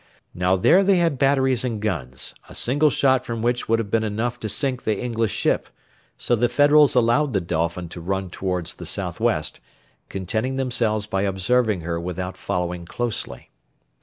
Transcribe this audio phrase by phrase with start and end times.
[0.33, 4.03] Now there they had batteries and guns, a single shot from which would have been
[4.03, 5.69] enough to sink the English ship;
[6.17, 9.59] so the Federals allowed the Dolphin to run towards the south west,
[10.09, 13.51] contenting themselves by observing her without following closely.